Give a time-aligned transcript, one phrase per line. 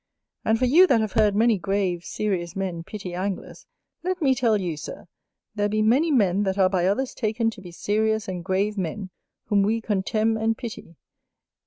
[0.43, 3.67] And for you that have heard many grave, serious men pity Anglers;
[4.03, 5.05] let me tell you, Sir,
[5.53, 9.11] there be many men that are by others taken to be serious and grave men,
[9.49, 10.95] whom we contemn and pity.